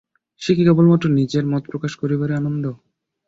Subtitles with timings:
[0.41, 2.65] সে কি কেবলমাত্র নিজের মত প্রকাশ করিবারই আনন্দ?